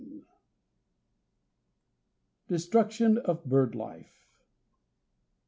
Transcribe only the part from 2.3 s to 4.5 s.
DESTRUCTION OF BIRD LIFE.